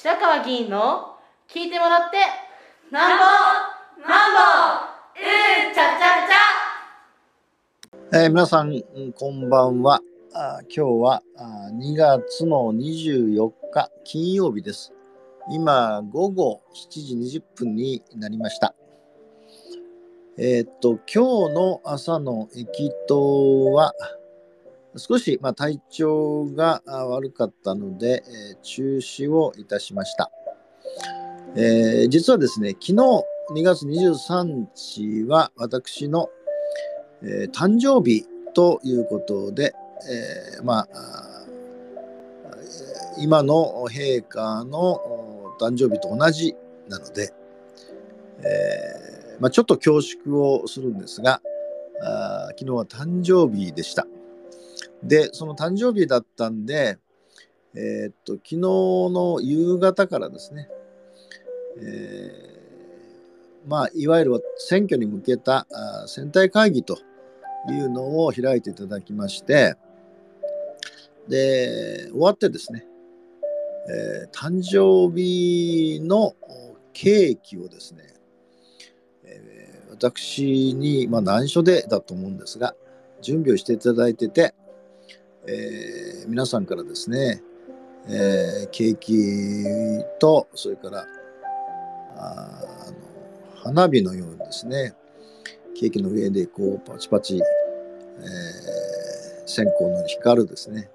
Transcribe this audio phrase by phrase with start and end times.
[0.00, 1.16] 白川議員の
[1.48, 2.18] 聞いてもらって
[2.92, 3.24] なんぼ
[4.08, 4.38] なんぼ
[5.18, 6.28] うんちゃちゃ
[8.12, 8.80] ちゃ、えー、皆さん
[9.16, 10.00] こんばんは。
[10.32, 14.92] あ今日はあ2月の24日金曜日です。
[15.50, 18.76] 今午後7時20分になりました。
[20.38, 23.94] えー、っと今日の朝の駅頭は
[24.96, 30.30] 少し、まあ、体調が悪かったので、えー、中止をいたしました。
[31.56, 32.94] えー、実はですね、昨日
[33.52, 36.30] 2月23日は私の、
[37.22, 39.74] えー、誕生日ということで、
[40.60, 40.88] えまあ、
[43.18, 45.00] 今の陛下の
[45.60, 46.54] 誕生日と同じ
[46.88, 47.32] なので、
[48.44, 51.40] えまあ、ちょっと恐縮をするんですが、
[52.02, 54.06] あ昨日は誕生日でした。
[55.02, 56.98] で、その誕生日だったんで、
[57.74, 60.68] えー、っと、昨日の夕方からですね、
[61.80, 66.98] えー、まあ、いわゆる選挙に向けたあ選対会議と
[67.70, 69.76] いうのを開いていただきまして、
[71.28, 72.86] で、終わってですね、
[73.90, 76.34] えー、誕生日の
[76.92, 78.02] ケーキをですね、
[79.24, 82.74] えー、私に、まあ、内緒でだと思うんですが、
[83.20, 84.54] 準備をしていただいてて、
[85.50, 87.42] えー、皆さんからですね、
[88.06, 89.14] えー、ケーキ
[90.20, 91.06] とそれから
[92.16, 94.94] あの花火のようにですね
[95.74, 97.42] ケーキの上でこうパチパチ、えー、
[99.46, 100.90] 線香の光るですね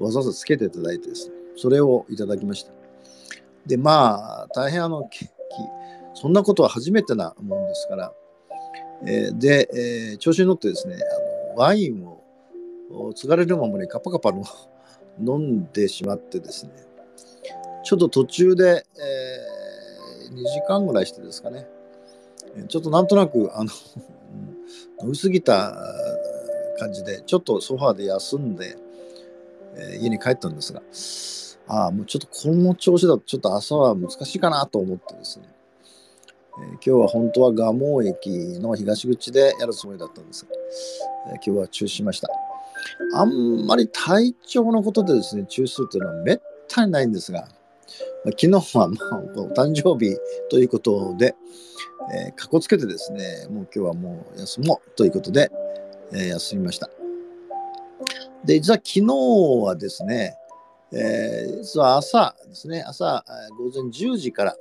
[0.00, 2.72] わざわざつけていただいてですねそれをいただきました。
[3.66, 5.32] でまあ大変あのケーキ
[6.14, 8.12] そんなことは初めてなもんですから、
[9.06, 12.21] えー、で、えー、調子に乗ってですねあのワインを
[13.14, 14.44] 継がれるままにカパカパの
[15.20, 16.72] 飲んでしまってですね。
[17.84, 21.66] ちょっと途中で、えー、2時間ぐらいしてですかね。
[22.68, 23.70] ちょっとなんとなくあの
[25.02, 25.74] 飲みすぎた
[26.78, 28.76] 感じでちょっとソファーで休んで、
[29.74, 30.82] えー、家に帰ったんですが
[31.66, 35.46] ああもうちょっとこの調子だとちょっと朝は難しいかなと思ってですね、
[36.58, 40.50] えー、今日は本当は蒲生駅の東口でやるつもりだったんですが、
[41.28, 42.51] えー、今日は中止しました。
[43.14, 47.48] あんまり体調のことでですね、中止っていうのはめったにないんですが、
[48.24, 50.16] 昨日はまあお誕生日
[50.50, 51.34] ということで、
[52.14, 55.50] えー、かこつけてですね、もう今日はもう休もうということで、
[56.12, 56.90] えー、休みました。
[58.44, 59.06] で、実は昨日
[59.64, 60.36] はですね、
[60.92, 63.24] えー、実は朝ですね、朝
[63.58, 64.56] 午前10時から、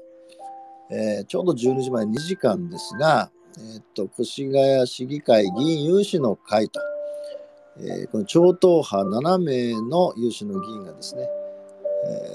[0.90, 6.80] えー、ちょうど12時まで2時間ですが、えー、っと越谷市議会議員有志の会と
[7.78, 11.28] えー、この超党派7名の有志の議員がですね、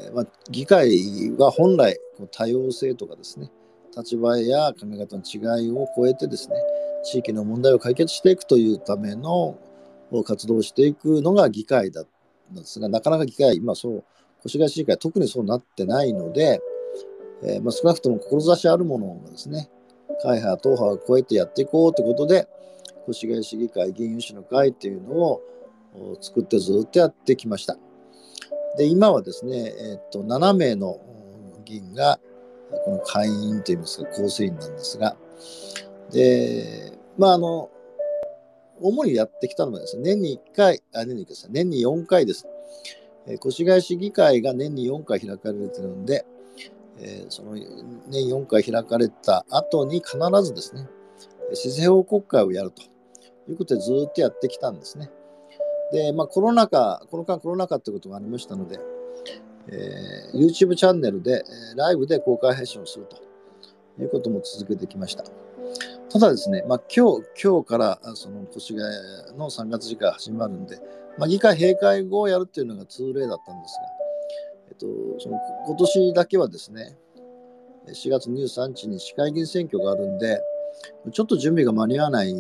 [0.06, 3.50] えー、まあ、議会は本来こう多様性とかですね
[3.96, 6.56] 立場や考え方の違いを超えてですね
[7.04, 9.58] 地域の問題を解決していくというための
[10.25, 12.06] 活動をしていくのが議会だっ
[12.48, 14.04] たんですがなかなか議会今そう
[14.44, 16.60] 越谷市議会特にそうなってないので、
[17.42, 19.69] えー、まあ、少なくとも志あるものがですね
[20.22, 22.48] 会派党派を超えてやっていこうということで、
[23.09, 25.43] 越谷市議会議員有志の会っていうのを
[26.21, 27.77] 作ってずっとやってきました。
[28.77, 30.99] で今はですね、えー、っと7名の
[31.65, 32.19] 議員が
[32.84, 35.17] この会員といいますか構成員なんですが
[36.12, 37.71] でまああの
[38.81, 42.47] 主にやってきたのはですね年に1回あ年に1回です年に4回です。
[43.27, 46.25] えー、越谷市議会が年に4回開かれてるので、
[46.99, 47.56] えー、その
[48.09, 50.87] 年4回開かれた後に必ずですね、
[51.53, 52.83] 施政報告会をやると。
[53.48, 55.10] いうことでずっとやってきたんですね。
[55.92, 58.78] で、まあ、コロナ禍、この間コロナ禍ってことがありましたので、
[59.68, 61.42] えー、YouTube チャンネルで、
[61.76, 63.16] ライブで公開配信をすると
[64.02, 65.24] いうことも続けてきました。
[66.10, 70.78] ただですね、まあ、今日、今日からその越谷の3月次回始まるんで、
[71.18, 73.82] まあ、議会閉会後をやるっていうのが通例だったんですが、
[74.68, 74.86] えっと、
[75.20, 76.96] その今年だけはですね、
[77.88, 80.40] 4月23日に市会議員選挙があるんで、
[81.12, 82.34] ちょっと準備が間に合わない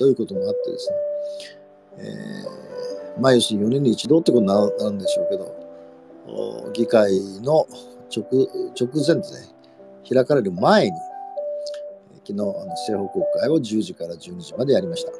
[0.00, 0.96] ということもあってですね、
[1.98, 7.66] えー、まあ要するに4年に一度ってことになるんでしょうけど、議会の
[8.08, 8.24] 直
[8.80, 9.54] 直前ですね、
[10.08, 10.92] 開かれる前に、
[12.26, 15.12] 昨日、あの政報告会を10時から12時までやりました。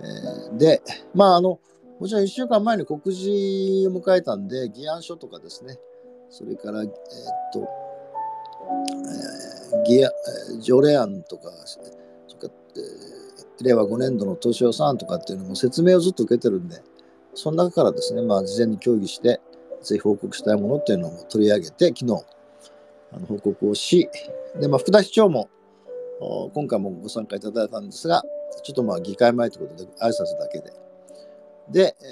[0.00, 0.82] えー、で、
[1.14, 1.60] まああの、
[2.00, 5.78] もちろん1週間前に告示を迎えたんで、議案書とかですね、
[6.30, 6.92] それから、えー、っ
[7.52, 7.68] と、
[9.76, 10.10] えー、議案
[10.60, 11.92] 条例案とか、それか
[12.48, 13.21] ら、えー
[13.62, 16.82] 令和5年度の当初予算案とかっていうのも説明をずっと受けてるんで、
[17.34, 19.40] その中からですね、まあ、事前に協議して、
[19.82, 22.24] ぜひ報告したいものっていうのを取り上げて、昨日、
[23.12, 24.08] あの報告をし、
[24.60, 25.48] で、まあ、福田市長も、
[26.54, 28.22] 今回もご参加いただいたんですが、
[28.62, 30.72] ちょっとまあ議会前ということで挨拶だけで。
[31.70, 32.04] で、え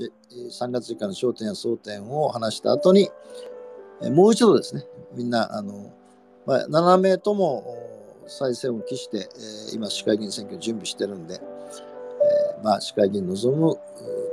[0.00, 3.10] ー、3月以下の焦点や争点を話した後に、
[4.12, 4.84] もう一度ですね、
[5.14, 5.92] みんな、あの、
[6.46, 7.91] まあ、7名とも
[8.26, 13.78] 再選を期して、えー、今、市会議員選挙準備してるんで、えー、まあ、市会議員望む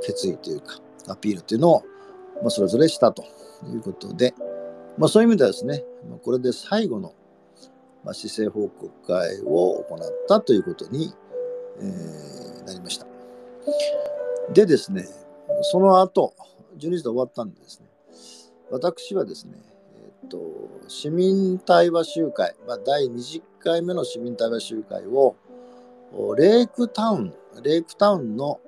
[0.02, 1.82] 決意というか、アピールというのを、
[2.42, 3.24] まあ、それぞれしたと
[3.72, 4.34] いうことで、
[4.98, 5.84] まあ、そういう意味ではですね、
[6.22, 7.14] これで最後の、
[8.04, 9.98] まあ、市政報告会を行っ
[10.28, 11.12] たということに、
[11.78, 13.06] えー、なりました。
[14.52, 15.06] でですね、
[15.62, 16.34] その後、
[16.78, 17.86] 12時で終わったんでですね、
[18.70, 19.54] 私はですね、
[20.22, 20.38] えっと、
[20.88, 25.36] 市民対話集会、まあ、第20回目の市民対話集会を、
[26.36, 28.60] レイクタウン、レイクタウンの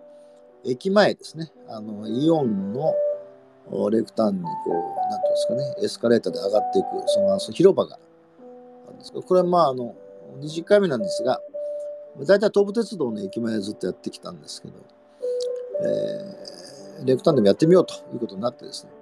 [0.65, 2.94] 駅前ですね、あのイオンの
[3.91, 7.97] レイクタウンにこう、なんていうんですかね、エスカレーターで上がっていく、その広場が
[8.87, 9.94] あるんですけど、これはまあ、あの、
[10.41, 11.41] 20回目なんですが、
[12.19, 14.75] 大体東武鉄道の駅前でずっとやってきたんですけど、
[15.85, 18.93] えー、レイクタウンでもやってみようということになってですね、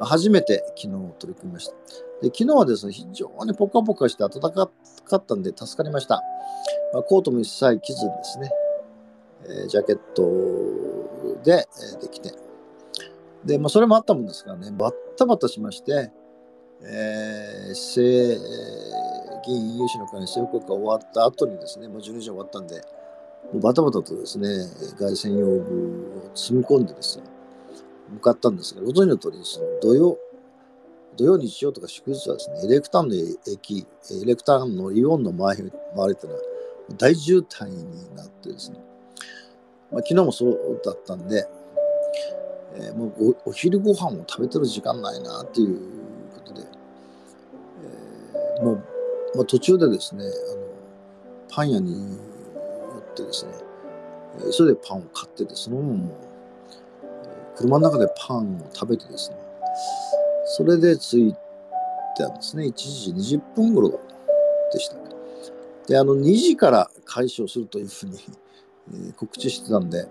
[0.00, 0.88] 初めて昨日
[1.18, 1.74] 取り組みました。
[2.22, 4.70] で昨日はですね、非常にポカポカして暖か
[5.04, 6.22] かったんで助かりました。
[6.94, 8.50] まあ、コートも一切着ずですね、
[9.44, 10.22] えー、ジャケット
[11.42, 12.32] で、えー、できて。
[13.44, 16.12] で、まあ、それもあったもんですからね、バッタバタしまして、
[16.84, 18.00] えー、市
[19.44, 22.76] 議員有志の会の政府国が終わった後にですね、もう12時終わったんで、
[23.52, 24.48] もうバタバタとですね、
[24.98, 27.24] 凱旋用具を積み込んでですね、
[28.10, 30.18] 向かったんですが、ご存知の通り、その土曜、
[31.16, 33.86] 土曜日曜とか祝日はですね、エレクタンの駅、
[34.22, 36.42] エレクタンのイオンの周り周りというのは
[36.96, 38.78] 大渋滞になってですね、
[39.90, 41.46] まあ、昨日もそうだったんで、
[42.76, 45.78] えー、もうお昼ご飯を食べてる時間ないなっていう
[46.34, 46.66] ことで、
[48.58, 48.76] えー、もう、
[49.36, 50.62] まあ、途中でですね、あの
[51.54, 53.52] パン屋に寄ってですね、
[54.50, 56.10] それでパンを買ってて、そのままもう、
[57.56, 59.36] 車の中でパンを食べてですね、
[60.54, 61.34] それで着い
[62.14, 62.64] たんですね。
[62.64, 63.88] 1時20分頃
[64.70, 64.96] でした。
[65.88, 68.18] で、あの、2時から開始をするというふうに、
[68.92, 70.06] えー、告知してたんで、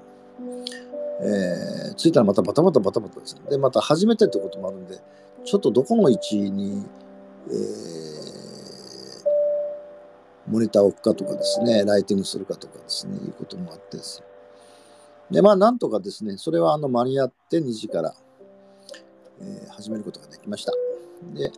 [1.21, 3.41] えー、着いたらまたバタバタバタバタですね。
[3.51, 4.99] で、また初めてってこともあるんで、
[5.45, 6.87] ちょっとどこの位置に、
[7.47, 7.55] えー、
[10.47, 14.23] モニターを置くかとかですね、ライティングするかとかですね、いうこともあってです。
[15.29, 18.15] で、まあ、なんとかですね、それはあの間に合って2時から、
[19.41, 20.71] えー、始めることができました。
[21.33, 21.51] で、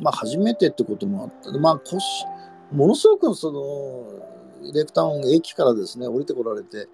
[0.00, 1.58] まあ、初めてってこともあった。
[1.58, 2.24] まあ、腰、
[2.72, 6.88] ものすごくその、レクタウン駅からですね、降りてこられて、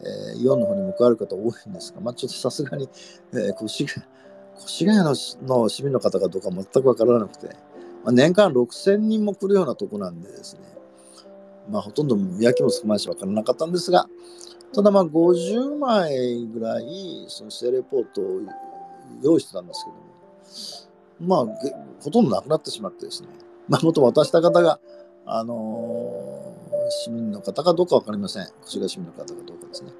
[0.00, 2.88] え、イオンの方に向かわる方多いんですが、まあ、ちょっとさすがに、
[3.32, 4.06] えー、越谷
[4.58, 5.14] 越谷の
[5.46, 7.48] の市民の方かどうか全くわからなくて、
[8.04, 10.62] まあ、年間6000人も来るようなとこなんでですね、
[11.70, 14.08] まあ、ほとんど見分けも少ないし分からなかったんですが、
[14.74, 18.40] ただまあ50枚ぐらいその姿勢レポートを
[19.22, 19.90] 用意してたんですけ
[21.24, 21.58] ども、まあ、
[22.00, 23.28] ほとんどなくなってしまってですね、
[23.68, 24.78] まあ、もっと渡した方が、
[25.26, 28.42] あのー、市民の方かどうか分かりません。
[28.64, 29.92] 越谷市民の方かどうかですね。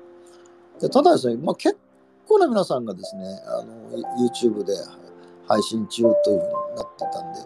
[0.81, 1.77] でただですね、まあ、結
[2.27, 3.99] 構な皆さんがですね、あの
[4.29, 4.75] YouTube で
[5.47, 7.41] 配信中というふうになってたんで、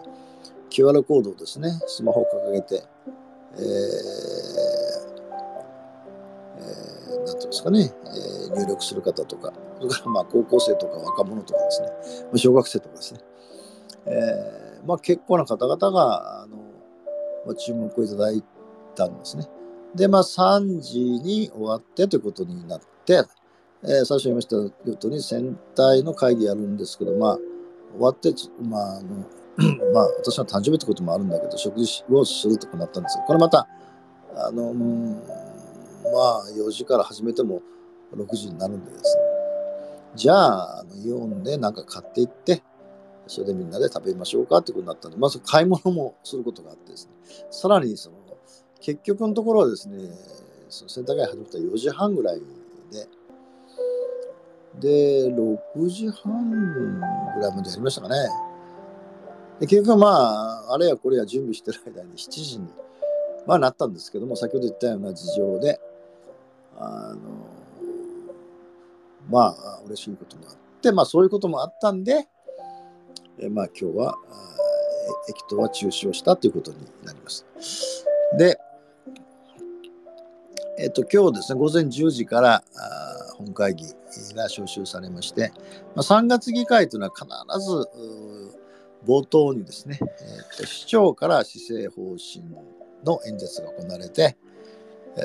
[0.69, 2.83] QR コードをですね、スマホを掲げて、
[3.55, 3.61] えー、
[6.59, 11.87] えー、なんていうんですかね、えー、入力する方とか、それからまあ高校生とか若者とかですね、
[12.35, 13.19] 小学生とかですね、
[14.05, 16.57] えー、まあ結構な方々が、あの、
[17.45, 18.43] まあ、注目をいただい
[18.95, 19.47] たんですね。
[19.95, 23.23] で、まあ3時に終わってということになって、
[23.83, 27.39] えー、最初言いましたように戦隊の会議やるんですけど、まあ
[27.93, 29.25] 終わって、まああの、
[29.93, 33.23] まあ、私の誕生日ってこともあるんだけど、食事をするとかなったんですよ。
[33.27, 33.67] これまた、
[34.35, 34.73] あの、
[36.13, 37.61] まあ、4時から始めても
[38.15, 39.23] 6時になるんでですね。
[40.15, 42.63] じゃあ、あのイオンでなんか買っていって、
[43.27, 47.13] それでみんなで食べましょうかってことになったんで、まず買い物もすることがあってですね。
[47.49, 48.17] さらに、その、
[48.79, 49.97] 結局のところはですね、
[50.69, 52.41] そのセンター街始めた4時半ぐらい
[52.91, 53.07] で、
[54.79, 58.15] で、6時半ぐらいまでやりましたかね。
[59.59, 62.67] で結局まあ、あれやこれや準備してる間に7時に、
[63.45, 65.79] まあ、なったんですけども、先ほど言ったような事情で、
[66.77, 67.19] あの、
[69.29, 72.27] まあ、嬉しいこともあって、まあ、そういうこともあったんで、
[73.39, 74.17] えまあ、今日は、
[75.29, 77.45] 駅頭は中止をしたということになります。
[78.37, 78.59] で、
[80.79, 82.63] えっと、今日ですね、午前10時から、
[83.37, 83.85] 本会議
[84.35, 85.51] が招集されまして、
[85.95, 87.87] まあ、3月議会というのは必ず
[89.05, 92.43] 冒頭にですね、えー、と市長から施政方針
[93.03, 94.37] の演説が行われて、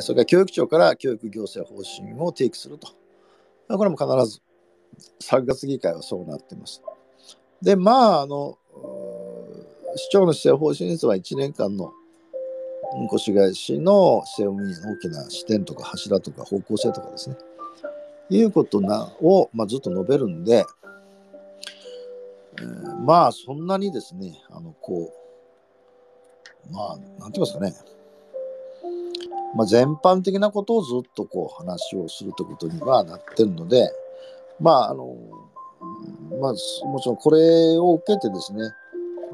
[0.01, 2.89] それから教育長から教育行政方針を提起すると。
[3.69, 4.41] これも必ず
[5.21, 6.83] 3月議会はそうなってます。
[7.61, 8.59] で、まあ、あの、
[9.97, 11.93] 市長の施政方針率は1年間の
[13.13, 17.37] 越谷市の施政運営の大きな視点とか柱とか方向性とかですね、
[18.31, 20.65] いうことなを、まあ、ずっと述べるんで、
[22.61, 25.13] えー、まあそんなにですね、あのこ
[26.71, 27.75] う、まあ、なんて言いますかね、
[29.55, 33.91] まあ、全般的なことをずっとこう話をするということにはなってるので、
[34.61, 35.17] まあ、あの、
[36.41, 36.53] まあ、
[36.87, 38.63] もちろんこれを受けてですね、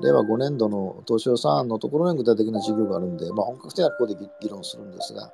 [0.02, 5.32] 令和5年度の当初予算案のところに具体的な事業があるんで、まあ、本格的にはここで議論するんですが、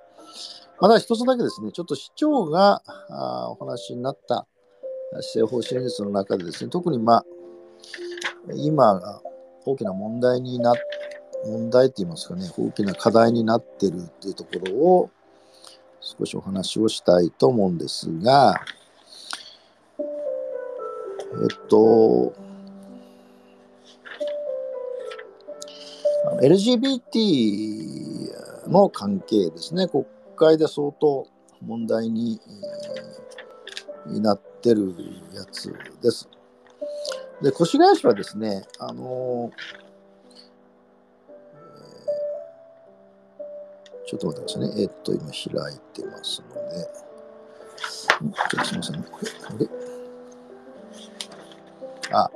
[0.80, 4.46] まだ一つだけですね、ちょっと市長があお話になった
[5.20, 7.24] 施政方針演説の中でですね、特にまあ、
[8.54, 9.00] 今、
[9.66, 10.74] 大きな問題になっ
[11.44, 15.10] 問題といいますかね、大きな課題になっているというところを
[16.00, 18.60] 少しお話をしたいと思うんですが、
[19.98, 20.02] え
[21.44, 22.32] っと、
[26.42, 30.04] LGBT の関係ですね、国
[30.36, 31.26] 会で相当
[31.64, 32.40] 問題に
[34.06, 34.94] なってる
[35.34, 36.28] やつです。
[37.42, 39.50] で、越谷市はですね、あの
[44.10, 44.82] ちょっと待ってくださいね。
[44.82, 45.30] えっと、今開
[45.74, 46.90] いてますので。
[47.78, 49.06] ちょっとすみませんね。
[49.48, 49.68] あれ？
[52.12, 52.30] あ、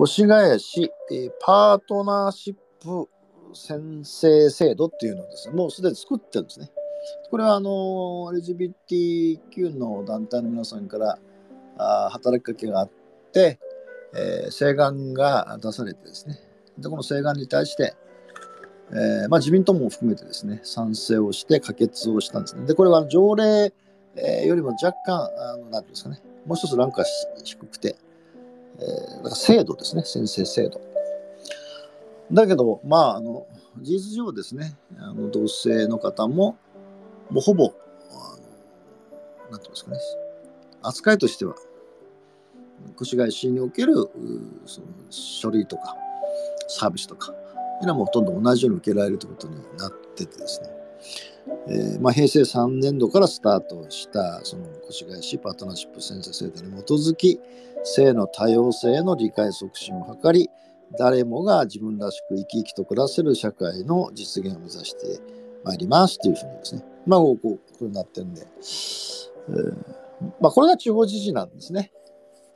[0.00, 3.08] 越谷市、えー、パートナーシップ
[3.52, 6.70] 先生制度っていうのをですね、もうすでに作ってるんですね。
[7.30, 7.70] これはあの
[8.32, 11.18] LGBTQ の団体の皆さんから
[11.78, 12.90] あ働きかけがあっ
[13.32, 13.58] て、
[14.14, 16.38] えー、請願が出されてですね、
[16.78, 17.96] でこの請願に対して、
[18.90, 22.66] えーまあ、自民党も含めてですね、賛成をして可決をしたんですね。
[22.66, 23.72] で、これは条例、
[24.16, 27.04] えー、よりも若干、あのなんていうんですかね、もう一つランクが
[27.44, 27.96] 低くて、
[28.78, 30.80] えー、だから制度ですね、先生制度。
[32.32, 33.46] だけど、まあ、あの
[33.80, 36.56] 事実上ですね、あの同性の方も、
[37.30, 37.74] もうほぼ、
[38.10, 38.36] あ
[39.46, 39.98] のなんていうんですかね、
[40.82, 41.54] 扱いとしては、
[43.00, 43.94] 越谷市における
[44.64, 45.96] その書類とか
[46.68, 47.34] サービスとか、
[47.80, 50.68] いうのはもうほとんど同じように受けられるということになっててですね、
[51.68, 57.40] えーまあ、平成3年度からスタートしたその越谷市パートナーシップ先生制度に基づき
[57.84, 60.50] 性の多様性への理解促進を図り
[60.98, 65.20] 誰もが自分らしく生き生きと暮らせる社会の実現を目指して
[65.64, 66.84] まいりますというふうにですね。
[67.06, 69.98] まあこうこうになってるんで、えー
[70.40, 71.92] まあ、これが地方自治なんですね。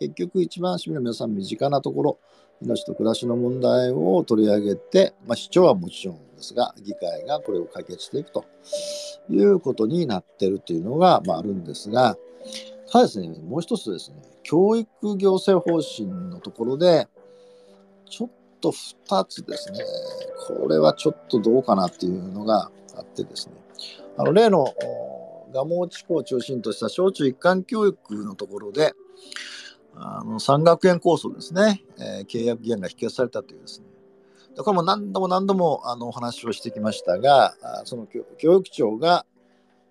[0.01, 2.19] 結局一番市民の皆さん身近なところ
[2.63, 8.45] 命と暮らしの問題を取り上げて、まあ、市長はもちろんですが、議会がこれを解決していくと
[9.31, 12.17] いうことになっているというのが、まあ、あるんですが、
[12.91, 17.09] ただですね、もう一つですね、教育行政方針のところで、
[18.09, 19.79] ちょっと2つですね、
[20.47, 23.55] これはちょっとどうかなっていうのがあってですね、
[24.19, 24.67] あの例の
[25.53, 28.93] 蒲生地区を中心とした小中一貫教育のところで、
[29.95, 33.87] あの3学園構想ですね、えー、契約議案が否決されたというですね、
[34.57, 38.07] これも何度も何度もあのお話をしてきましたが、その
[38.39, 39.25] 教育長が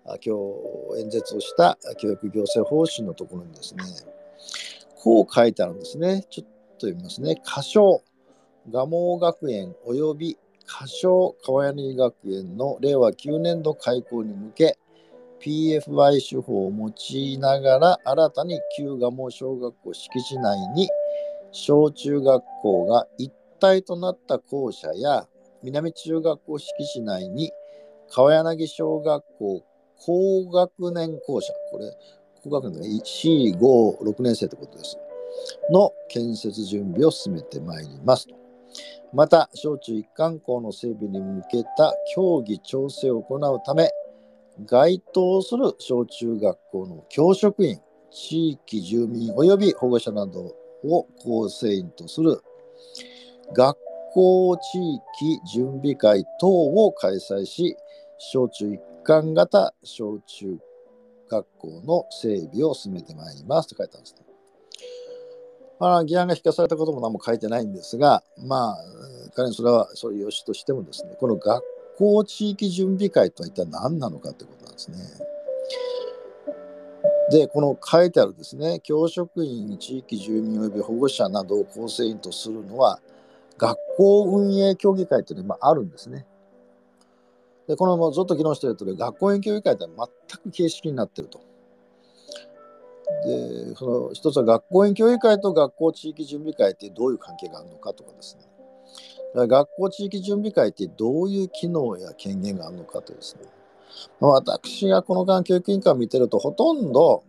[0.04, 0.16] 今
[0.96, 3.82] 日演説をした教育行政方針のところにですね、
[4.96, 6.24] こう書いてあるんですね。
[6.30, 6.46] ちょっ
[6.78, 7.40] と読みますね。
[7.44, 8.02] 仮称、
[8.70, 14.78] 蒲生学園及び仮称川柳学園の令和9年度開校に向け、
[15.44, 20.88] PFY 手法を用いながら新たに旧蒲生小学校敷地内に
[21.50, 25.26] 小中学校が一体となった校舎や
[25.62, 27.50] 南中学校敷地内に
[28.08, 29.64] 川柳小学校
[29.96, 31.92] 高学年校舎これ
[32.42, 34.98] 高学年が C56 年生ってことです。
[35.70, 38.34] の建設準備を進めてまいりますと。
[39.12, 43.90] また小中一貫校の整備に向けた協議調整を行うため
[44.66, 47.80] 該当する小中学校の教職員、
[48.10, 50.54] 地域住民及び保護者など
[50.84, 52.42] を構成員とする
[53.54, 53.78] 学
[54.12, 57.76] 校地域準備会等を開催し、
[58.18, 60.58] 小中一貫型小中
[61.28, 64.22] 学校の整備を進めてまいりますと書いてあるんですね。
[65.80, 68.76] まあ、議案が引かされたことも何も書いてないんですが、まあ、
[69.34, 71.64] 仮にそれはそういうよしとしてもですね、この学
[72.02, 74.98] 校地域準備会とは一体何なのかということなんですね。
[77.30, 83.00] で、この書いてあるですね、教職員、地域住民及び保護者などを構成員とするのは、
[83.56, 86.26] 学校運営協議会というのがあるんですね。
[87.68, 91.40] で、このもうずっと議論しているとおり、学校運営協議会って全く形式になっていると。
[93.24, 98.51] で、その一つは学校運営協議会と学校地域準備会ってどういう関係があるのかとかですね。
[99.34, 103.42] 学校地域準備会ってどういう機能や権限があるのかとですね。
[104.20, 107.24] 私がこの間教育委員会を見てるとほとんど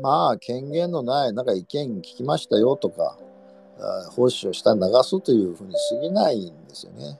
[0.00, 3.18] まあ権限のないなんか意見聞きましたよとか
[4.10, 7.18] 奉仕をした流すというふうに過ぎないんですよね。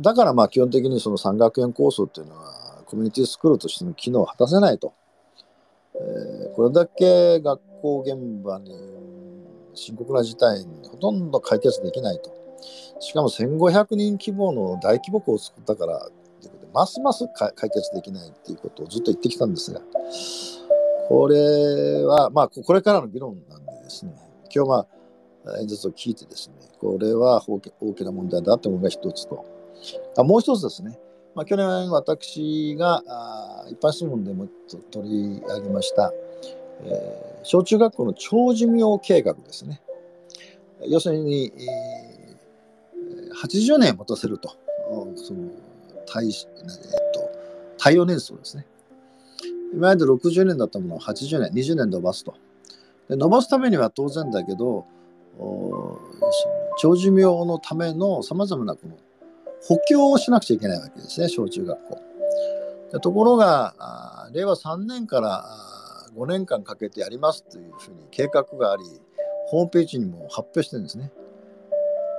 [0.00, 4.92] だからまあ基本的にその3学園構想っていうのはコミュニティスクールとしての機能を果たせないと。
[5.94, 8.97] えー、これだけ学校現場に
[9.78, 12.36] 深刻な事態にほとんど解決できないと。
[13.00, 16.00] しかも1500人規模の大規模校を作ったから
[16.40, 19.80] ということで、ますます解決できないっていうことをずっと言ってきたんですが、
[21.08, 24.12] これは、まあ、これからの議論なんでですね、
[24.54, 24.86] 今日は
[25.60, 29.44] 演説を聞いてですね、これは大きな問題だというのが一つと、
[30.16, 30.98] あもう一つですね、
[31.34, 34.48] まあ、去年私があ一般質問でも
[34.90, 36.12] 取り上げました、
[36.84, 39.80] えー、小中学校の長寿命計画ですね。
[40.86, 42.08] 要するに、えー
[43.38, 44.56] 80年持たせると、
[45.16, 45.50] その
[46.06, 46.32] 対,、えっ
[47.12, 47.30] と、
[47.78, 48.66] 対応年数ですね。
[49.72, 52.34] 今まで60年だったものを80年、20年伸ばすと。
[53.08, 54.86] で伸ばすためには当然だけど、
[56.78, 58.96] 長寿命のためのさまざまなこの
[59.62, 62.00] 補強をしなくちゃいけないわけですね、小中学校。
[63.00, 65.44] ところが、令和3年から
[66.12, 68.84] 5年間かけてやりますというふうに計画があり、
[69.46, 71.12] ホームページにも発表してるんですね。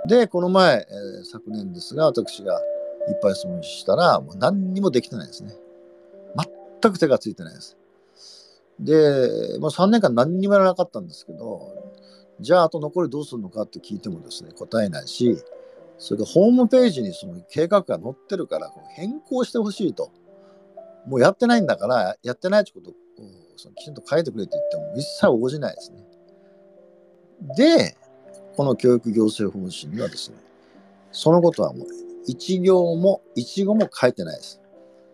[0.08, 2.60] で、この前、えー、昨年ですが、私が
[3.10, 5.54] いっぱい質問したら、もう何にもできてないですね。
[6.82, 7.78] 全く手がついてないです。
[8.80, 11.74] で、もう3年間何にもやらなかったんですけど、
[12.40, 15.38] じゃああと残りどうするのかって聞いてもですね、答えないし、
[15.98, 20.12] それでホームページにその計画が載ってるから変更してほしいと。
[21.06, 22.94] もうやってないんだから、やってないってことを
[23.60, 25.98] そのきちんと書いてくれって言っても一切応じないですね。
[27.58, 27.98] で、
[28.56, 30.38] この教育行政方針にはですね、
[31.12, 31.88] そのことはもう
[32.26, 34.62] 一行も一語も書いてないです。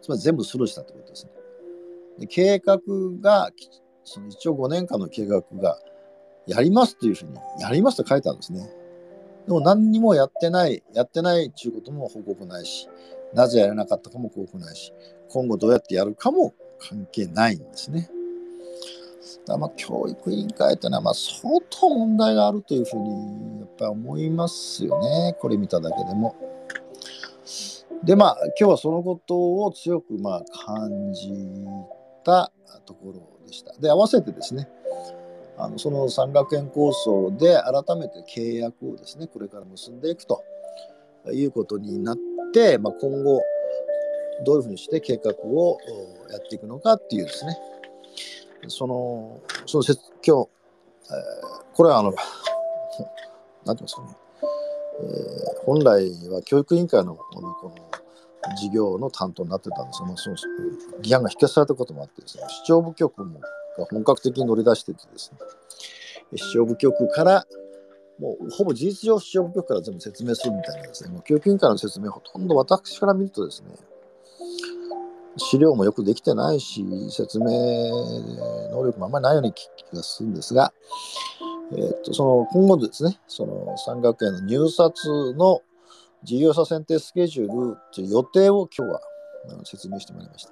[0.03, 1.31] つまり全部スルーしたってことですね。
[2.19, 2.77] で計画
[3.19, 3.49] が、
[4.03, 5.79] その一応5年間の計画が
[6.45, 8.69] やりますというふうに、やりますと書いてあるんですね。
[9.47, 12.88] でも何にもやってない、やってないっていうことも報告ないし、
[13.34, 14.93] なぜやらなかったかも報告ないし、
[15.29, 18.12] 今後どうやってやるかも関係ないんですね。
[19.45, 25.35] だまあ教育委員会ってのはまあ相当問題があるというふうにやっぱり思いますよね。
[25.39, 26.35] これ見ただけでも。
[28.03, 31.31] でまあ今日はそのことを強くまあ感じ
[32.23, 32.51] た
[32.85, 33.73] ところでした。
[33.79, 34.69] で合わせてですね
[35.57, 40.43] あのその山学園構想で改めて契約をですねこれから結んでいくと
[41.31, 42.17] いうことになっ
[42.53, 43.41] て、まあ、今後
[44.45, 45.77] どういうふうにして計画を
[46.29, 47.57] やっていくのかっていうですね
[48.69, 49.93] その、そのせ
[50.25, 50.49] 今日、
[51.10, 52.13] えー、これはあの、
[53.65, 54.17] なんていうんですかね、
[55.01, 57.56] えー、本来は教育委員会のこの
[58.56, 60.01] 事業の担当になってたんです。
[60.04, 60.36] が、その
[61.01, 65.39] 議案が否決されたこともあってですね、市長部局もが本格的に乗り出しててですね、
[66.36, 67.45] 市長部局から、
[68.19, 73.69] もうほぼ事実上市長部局から全部説明するみたいなですね、もう教育委員会の説明ほとんど私から見るとですね、
[75.38, 77.45] 資料もよくできてないし、説明
[78.71, 80.74] 能力もあんまりないように気がするんですが、
[81.71, 85.62] えー、とその今後ですね、その山学園の入札の
[86.24, 89.02] 事業者選定スケジュールという予定を今日は
[89.63, 90.52] 説明してまいりました。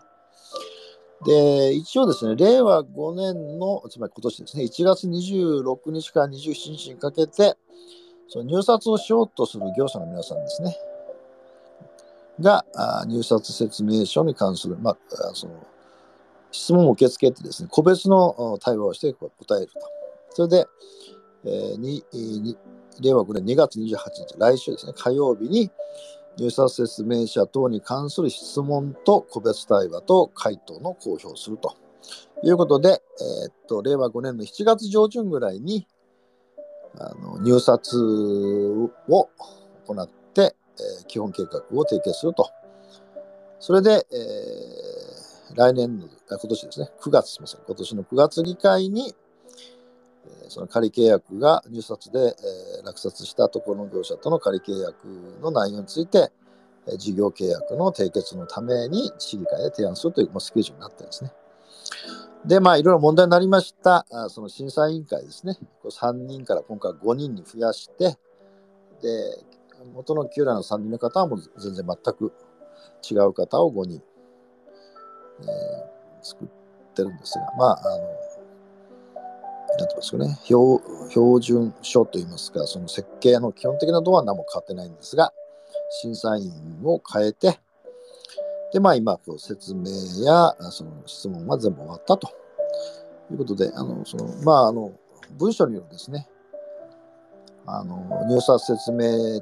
[1.26, 7.56] で、一応ですね、令和5年の、つまり今年ですね、1月26日から27日にかけて、
[8.28, 10.76] その入札をしようとする業者の皆さんですね、
[12.39, 12.65] が
[13.08, 14.98] 入札説明書に関する、まあ、
[15.34, 15.67] その
[16.52, 19.74] 質問を受け付けてですね、個別の対話をして答えると。
[20.30, 20.65] それで、
[21.46, 22.58] えー、にに
[23.02, 23.86] 令和5年2月28
[24.28, 25.72] 日、来週ですね、火曜日に
[26.38, 31.76] 入札説明書等に関する質問と個別対話と回答の公表すると
[32.43, 35.88] いうことで、えー、っと令和5年の7月上旬ぐらいに
[37.00, 37.98] あの入札
[39.10, 39.30] を
[39.88, 40.22] 行って、
[40.79, 42.49] え、基本計画を締結すると。
[43.59, 49.15] それで、えー、来年の、今年ですね、9月、すみません、今年の9月議会に、
[50.45, 55.05] え、その仮契約が入札で、え、落札したところの業者との仮契約
[55.41, 56.31] の内容について、
[56.88, 61.31] え、事業契約の締結のために市議会で提案するという、まあ、スケジュールになってですね。
[62.45, 65.57] で、まあ、いろいろ問題になりました、あその審査委員会ですね。
[65.86, 68.17] 3人から今回5人に増やして、
[69.01, 69.43] で、
[69.93, 72.34] 元の旧来の3人の方はもう全然全く
[73.10, 74.02] 違う方を5人、
[75.41, 76.48] えー、作っ
[76.93, 78.26] てるんですが、まあ、あの、なんて
[79.80, 85.34] 言いますかね、標標準書といいますか、その設計の基本的な度は何も変わってないんですが、
[86.02, 86.52] 審査員
[86.84, 87.60] を変えて、
[88.72, 89.84] で、まあ今、こう説明
[90.24, 92.43] やその質問は全部終わったと。
[93.32, 94.93] いうことで、あの、その、まあ、あの、
[95.38, 96.28] 文書によるですね、
[97.65, 99.41] あの、入札説明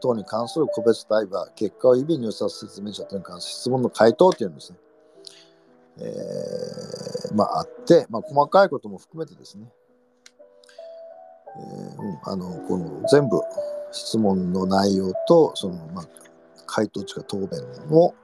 [0.00, 4.78] 等に関する個別対話、結果を意味入札説明書等に関する質問の回答というのですね、
[6.00, 9.66] えー、まああって、まあ細かいことも含めてですね、
[11.56, 13.40] えー、うん、あの、この全部
[13.92, 16.04] 質問の内容と、その、まあ、
[16.66, 17.60] 回答値か答弁
[17.90, 18.14] を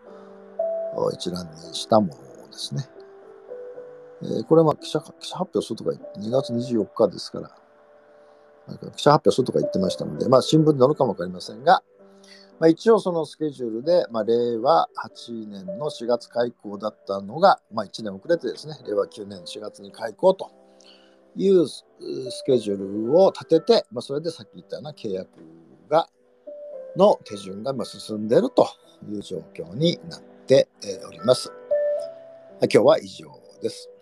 [1.12, 2.12] 一覧にしたもの
[2.51, 2.85] ですね。
[4.23, 7.51] えー、これは記者記者発表するとか2月24日ですから、
[8.96, 11.83] 記者発表するとか言ってましたので、まあ、新聞に載るかもわかりませんが、
[12.61, 20.50] まあ、一応そのスケジュールで、まあ、令和8年の4月開校だったのが、まあ、1年遅れてですね、令和9年4月に開校と
[21.37, 21.85] いうス
[22.46, 25.29] ケジュールを立てて、まあ、それでさっき言ったような契約
[25.88, 26.09] が、
[26.96, 28.68] の手順が今進んでいると
[29.09, 30.68] いう状況になってって
[31.09, 31.50] おります。
[32.61, 33.27] 今日は以上
[33.62, 33.93] です。